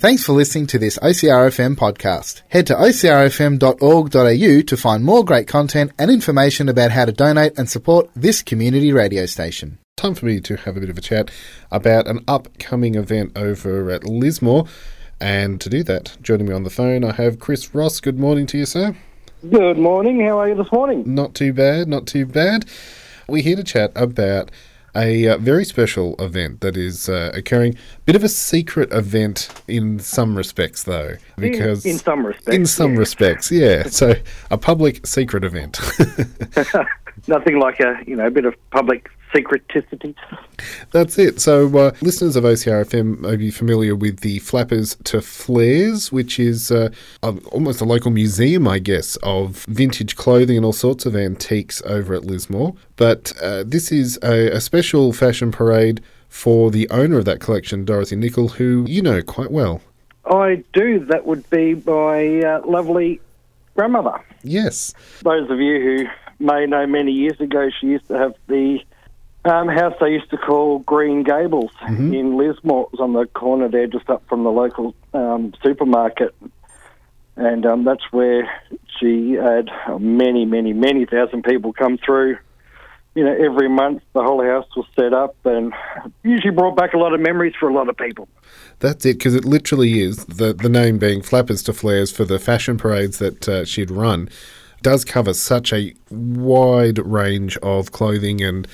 [0.00, 2.42] Thanks for listening to this OCRFM podcast.
[2.50, 7.68] Head to ocrfm.org.au to find more great content and information about how to donate and
[7.68, 9.78] support this community radio station.
[9.96, 11.32] Time for me to have a bit of a chat
[11.72, 14.66] about an upcoming event over at Lismore.
[15.20, 17.98] And to do that, joining me on the phone, I have Chris Ross.
[17.98, 18.94] Good morning to you, sir.
[19.50, 20.20] Good morning.
[20.20, 21.02] How are you this morning?
[21.12, 22.66] Not too bad, not too bad.
[23.26, 24.52] We're here to chat about
[24.98, 27.76] a uh, very special event that is uh, occurring.
[28.04, 32.66] Bit of a secret event in some respects, though, because in, in some respects, in
[32.66, 32.98] some yeah.
[32.98, 33.82] respects, yeah.
[33.88, 34.14] So
[34.50, 35.78] a public secret event.
[37.26, 40.14] Nothing like a you know a bit of public secreticity.
[40.90, 41.40] That's it.
[41.40, 46.70] So, uh, listeners of OCRFM may be familiar with the Flappers to Flares, which is
[46.70, 46.90] uh,
[47.22, 52.14] almost a local museum, I guess, of vintage clothing and all sorts of antiques over
[52.14, 52.74] at Lismore.
[52.96, 57.84] But uh, this is a, a special fashion parade for the owner of that collection,
[57.84, 59.80] Dorothy Nicol, who you know quite well.
[60.26, 61.04] I do.
[61.06, 63.20] That would be my uh, lovely
[63.74, 64.20] grandmother.
[64.42, 64.94] Yes.
[65.22, 68.80] Those of you who may know many years ago, she used to have the
[69.44, 72.12] um, house they used to call Green Gables mm-hmm.
[72.12, 72.84] in Lismore.
[72.84, 76.34] It was on the corner there, just up from the local um, supermarket.
[77.36, 78.50] And um, that's where
[78.98, 82.36] she had many, many, many thousand people come through.
[83.14, 85.72] You know, every month the whole house was set up and
[86.22, 88.28] usually brought back a lot of memories for a lot of people.
[88.80, 92.38] That's it, because it literally is the the name being Flappers to Flares for the
[92.38, 94.28] fashion parades that uh, she'd run.
[94.82, 98.68] Does cover such a wide range of clothing and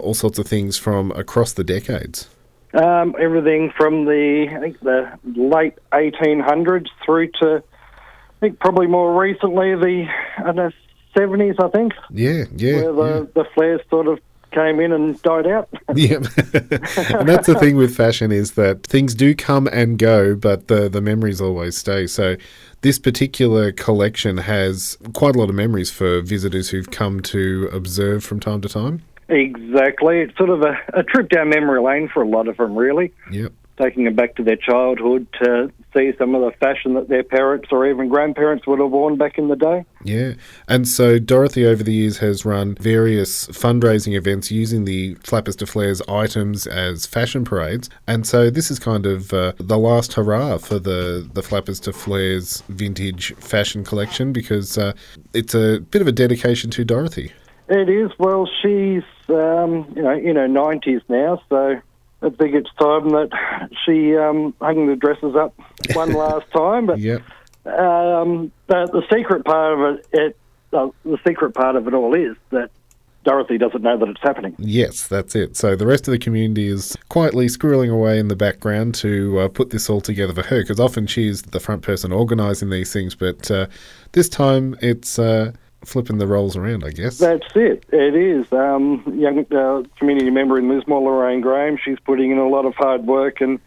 [0.00, 2.28] all sorts of things from across the decades.
[2.72, 9.20] Um, everything from the I think the late 1800s through to I think probably more
[9.20, 10.06] recently the
[10.38, 10.70] I know,
[11.16, 11.92] 70s I think.
[12.10, 12.82] Yeah, yeah.
[12.84, 13.42] Where the, yeah.
[13.42, 14.20] the flares sort of
[14.52, 15.68] came in and died out.
[15.94, 20.68] yeah, and that's the thing with fashion is that things do come and go, but
[20.68, 22.06] the the memories always stay.
[22.06, 22.36] So
[22.82, 28.24] this particular collection has quite a lot of memories for visitors who've come to observe
[28.24, 29.02] from time to time.
[29.30, 30.20] Exactly.
[30.20, 33.12] It's sort of a, a trip down memory lane for a lot of them, really.
[33.30, 33.52] Yep.
[33.80, 37.68] Taking them back to their childhood to see some of the fashion that their parents
[37.72, 39.84] or even grandparents would have worn back in the day.
[40.04, 40.34] Yeah.
[40.68, 45.66] And so Dorothy over the years has run various fundraising events using the Flappers to
[45.66, 47.88] Flares items as fashion parades.
[48.06, 51.92] And so this is kind of uh, the last hurrah for the, the Flappers to
[51.92, 54.92] Flares vintage fashion collection because uh,
[55.32, 57.32] it's a bit of a dedication to Dorothy.
[57.70, 58.10] It is.
[58.18, 61.80] Well, she's um, you know in her nineties now, so
[62.20, 63.30] I think it's time that
[63.86, 65.54] she um, hung the dresses up
[65.94, 66.86] one last time.
[66.86, 67.22] But yep.
[67.66, 70.36] um, the, the secret part of it, it
[70.72, 72.70] uh, the secret part of it all is that
[73.22, 74.56] Dorothy doesn't know that it's happening.
[74.58, 75.56] Yes, that's it.
[75.56, 79.48] So the rest of the community is quietly squirreling away in the background to uh,
[79.48, 83.14] put this all together for her, because often she's the front person organising these things,
[83.14, 83.68] but uh,
[84.10, 85.20] this time it's.
[85.84, 87.18] Flipping the roles around, I guess.
[87.18, 87.84] That's it.
[87.90, 88.52] It is.
[88.52, 92.74] Um, young uh, community member in Lismore, Lorraine Graham, she's putting in a lot of
[92.74, 93.58] hard work and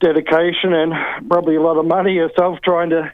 [0.00, 0.92] dedication and
[1.28, 3.12] probably a lot of money herself trying to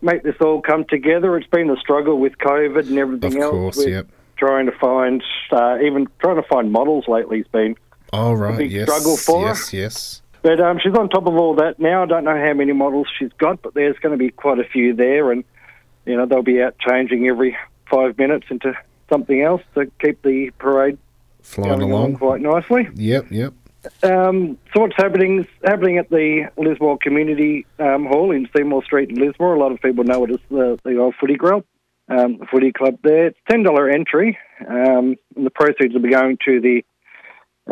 [0.00, 1.36] make this all come together.
[1.36, 3.54] It's been a struggle with COVID and everything else.
[3.54, 3.76] of else.
[3.76, 4.08] Course, yep.
[4.36, 7.76] Trying to find, uh, even trying to find models lately has been
[8.12, 8.54] oh, right.
[8.54, 8.88] a big yes.
[8.88, 9.76] struggle for yes, her.
[9.76, 10.22] Yes, yes.
[10.42, 12.04] But um, she's on top of all that now.
[12.04, 14.64] I don't know how many models she's got, but there's going to be quite a
[14.64, 15.44] few there, and
[16.08, 17.56] you know they'll be out changing every
[17.90, 18.72] five minutes into
[19.10, 20.98] something else to keep the parade
[21.42, 22.16] flying along.
[22.16, 22.88] quite nicely.
[22.94, 23.52] Yep, yep.
[24.02, 29.16] Um, so what's happening happening at the Lismore Community um, Hall in Seymour Street in
[29.16, 29.54] Lismore?
[29.54, 31.64] A lot of people know it as the, the old footy grill,
[32.08, 33.28] um, the footy club there.
[33.28, 36.84] It's ten dollar entry, um, and the proceeds will be going to the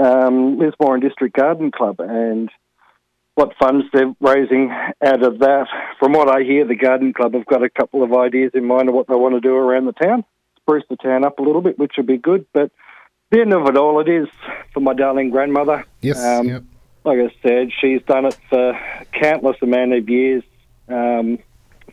[0.01, 2.51] um, Lismore and District Garden Club and
[3.37, 4.71] what funds they're raising
[5.05, 5.67] out of that.
[6.01, 8.89] From what I hear, the Garden Club have got a couple of ideas in mind
[8.89, 10.25] of what they want to do around the town,
[10.57, 12.47] spruce the town up a little bit, which would be good.
[12.55, 12.73] But
[13.31, 14.27] the end of it all, it is
[14.73, 15.85] for my darling grandmother.
[16.01, 16.25] Yes.
[16.25, 16.63] Um, yep.
[17.05, 18.79] Like I said, she's done it for
[19.13, 20.43] countless amount of years.
[20.89, 21.39] Um,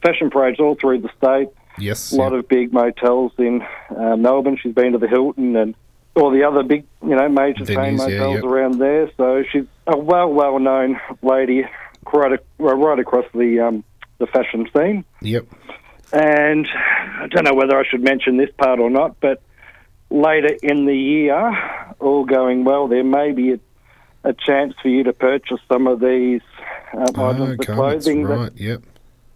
[0.01, 1.49] fashion parades all through the state.
[1.77, 2.13] Yes.
[2.13, 2.39] A lot yep.
[2.39, 4.57] of big motels in uh, Melbourne.
[4.61, 5.75] She's been to the Hilton and
[6.15, 8.43] all the other big, you know, major chain motels yeah, yep.
[8.43, 9.11] around there.
[9.17, 11.65] So she's a well, well known lady
[12.11, 13.83] right, right across the um,
[14.19, 15.05] the fashion scene.
[15.21, 15.45] Yep.
[16.11, 19.41] And I don't know whether I should mention this part or not, but
[20.09, 23.59] later in the year, all going well, there may be a,
[24.23, 26.41] a chance for you to purchase some of these
[26.93, 28.53] um, oh, items of clothing right.
[28.53, 28.83] that yep.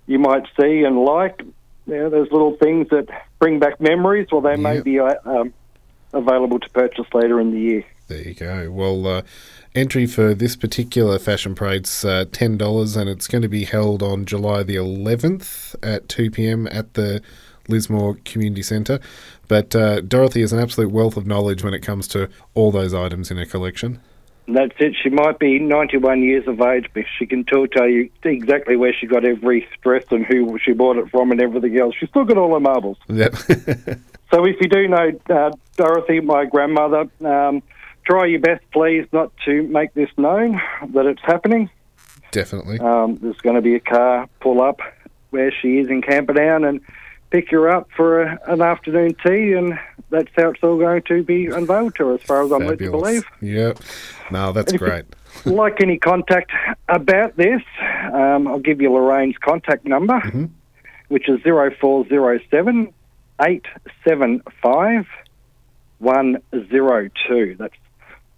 [0.06, 1.42] you might see and like.
[1.88, 3.08] You know, there's little things that
[3.40, 4.60] bring back memories, or they yep.
[4.60, 5.54] may be uh, um,
[6.14, 7.86] available to purchase later in the year.
[8.08, 8.72] There you go.
[8.72, 9.22] Well, uh,
[9.76, 14.26] entry for this particular fashion parade's uh, $10 and it's going to be held on
[14.26, 16.68] July the 11th at 2 p.m.
[16.72, 17.22] at the
[17.68, 19.00] Lismore Community Centre.
[19.48, 22.94] But uh, Dorothy is an absolute wealth of knowledge when it comes to all those
[22.94, 24.00] items in her collection.
[24.48, 24.96] That's it.
[25.04, 28.94] She might be 91 years of age, but she can tell, tell you exactly where
[28.94, 31.96] she got every dress and who she bought it from and everything else.
[32.00, 32.98] She's still got all her marbles.
[33.10, 33.36] Yep.
[34.32, 37.64] So if you do know uh, Dorothy, my grandmother, um,
[38.06, 41.70] try your best, please, not to make this known that it's happening.
[42.32, 42.80] Definitely.
[42.80, 44.80] Um, there's going to be a car pull up
[45.30, 46.82] where she is in Camperdown and
[47.30, 49.80] pick her up for a, an afternoon tea, and
[50.10, 52.80] that's how it's all going to be unveiled to her, as far as I'm led
[52.80, 53.26] to believe.
[53.42, 53.80] Yep.
[54.32, 55.06] No, that's great.
[55.46, 56.52] like any contact
[56.90, 57.62] about this,
[58.14, 60.50] um, I'll give you Lorraine's contact number,
[61.10, 62.94] which is 0407
[63.42, 65.06] 875
[66.00, 67.56] 102.
[67.60, 67.74] That's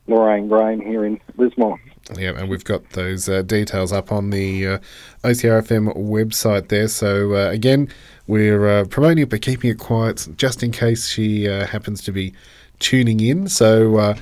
[0.07, 1.79] Lorraine Graham here in Lismore.
[2.17, 4.79] Yeah, and we've got those uh, details up on the uh,
[5.23, 6.87] OCRFM website there.
[6.87, 7.87] So, uh, again,
[8.25, 12.11] we're uh, promoting it but keeping it quiet just in case she uh, happens to
[12.11, 12.33] be
[12.79, 13.47] tuning in.
[13.47, 14.15] So, uh,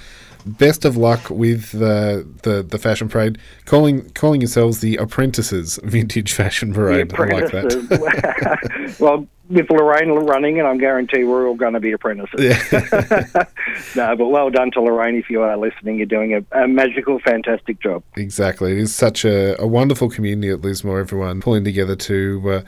[0.45, 3.38] best of luck with uh, the the fashion parade.
[3.65, 7.13] Calling calling yourselves the Apprentices Vintage Fashion Parade.
[7.13, 8.95] I like that.
[9.00, 12.39] well, with Lorraine running, and I'm guarantee we're all going to be apprentices.
[13.95, 15.97] no, but well done to Lorraine if you are listening.
[15.97, 18.03] You're doing a, a magical, fantastic job.
[18.15, 18.73] Exactly.
[18.73, 22.61] It is such a, a wonderful community at Lismore, everyone pulling together to uh,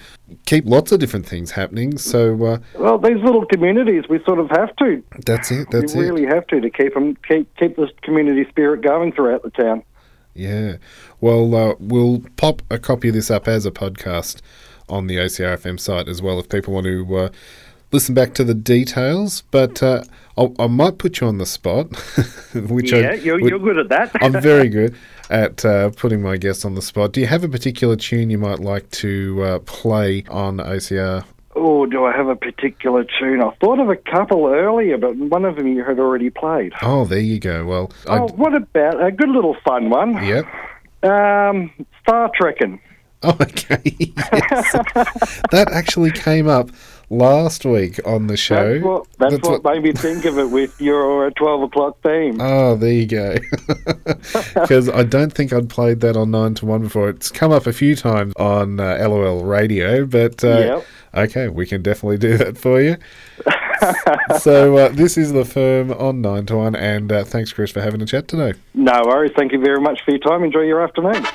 [0.45, 1.97] keep lots of different things happening.
[1.97, 5.03] So, uh, Well, these little communities, we sort of have to.
[5.25, 5.67] that's it.
[5.71, 6.11] That's we it.
[6.11, 9.83] really have to to keep them keep keep this community spirit going throughout the town.
[10.33, 10.77] Yeah.
[11.19, 14.41] Well, uh, we'll pop a copy of this up as a podcast
[14.89, 17.29] on the OCRFM site as well if people want to uh,
[17.91, 19.41] listen back to the details.
[19.51, 20.03] But uh,
[20.37, 21.87] I'll, I might put you on the spot,
[22.53, 24.11] which yeah, I, you're, which- you're good at that.
[24.21, 24.95] I'm very good
[25.29, 27.11] at uh, putting my guests on the spot.
[27.13, 31.23] Do you have a particular tune you might like to uh, play on OCR?
[31.61, 33.41] oh, do I have a particular tune?
[33.43, 36.71] I thought of a couple earlier, but one of them you had already played.
[36.81, 37.65] Oh, there you go.
[37.65, 40.23] Well, I, Oh, what about a good little fun one?
[40.23, 40.45] yep.
[41.03, 41.71] Um,
[42.01, 42.79] Star Trekking.
[43.23, 43.81] Oh, okay.
[43.99, 44.71] yes.
[45.51, 46.69] that actually came up
[47.09, 48.75] last week on the show.
[48.75, 52.39] That's what, that's what made me think of it with your uh, 12 o'clock theme.
[52.39, 53.35] Oh, there you go.
[54.53, 57.09] Because I don't think I'd played that on 9 to 1 before.
[57.09, 60.85] It's come up a few times on uh, LOL radio, but uh, Yep.
[61.15, 62.95] okay, we can definitely do that for you.
[64.39, 67.81] so uh, this is The Firm on 9 to 1, and uh, thanks, Chris, for
[67.81, 68.53] having a chat today.
[68.73, 69.33] No worries.
[69.35, 70.45] Thank you very much for your time.
[70.45, 71.25] Enjoy your afternoon.